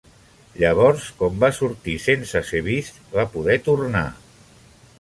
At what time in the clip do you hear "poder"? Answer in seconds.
3.35-3.59